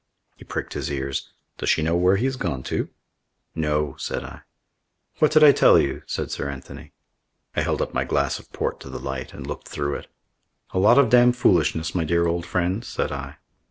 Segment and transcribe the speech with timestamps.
[0.35, 1.31] He pricked his ears.
[1.59, 2.89] "Does she know where he has gone to?"
[3.53, 4.41] "No," said I.
[5.19, 6.91] "What did I tell you?" said Sir Anthony.
[7.55, 10.07] I held up my glass of port to the light and looked through it.
[10.71, 13.37] "A lot of damfoolishness, my dear old friend," said I.